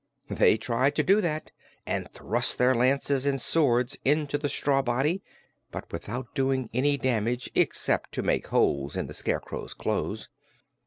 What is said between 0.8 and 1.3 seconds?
to do